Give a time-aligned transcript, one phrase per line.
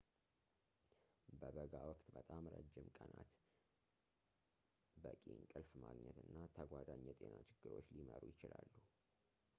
[1.39, 3.29] በበጋ ወቅት በጣም ረጅም ቀናት
[5.03, 8.69] በቂ እንቅልፍ ማግኘት እና ተጓዳኝ የጤና ችግሮች ሊመሩ ይችላሉ